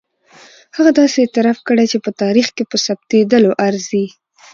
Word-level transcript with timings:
هغه 0.77 0.91
داسې 0.99 1.17
اعتراف 1.21 1.57
کړی 1.67 1.85
چې 1.91 1.97
په 2.05 2.11
تاریخ 2.21 2.47
کې 2.55 2.63
ثبتېدلو 2.85 3.51
ارزي. 3.67 4.05